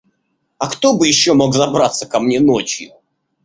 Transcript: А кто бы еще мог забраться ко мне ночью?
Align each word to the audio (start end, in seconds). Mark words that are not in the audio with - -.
А 0.57 0.67
кто 0.67 0.97
бы 0.97 1.07
еще 1.07 1.35
мог 1.35 1.53
забраться 1.53 2.07
ко 2.07 2.19
мне 2.19 2.39
ночью? 2.39 2.91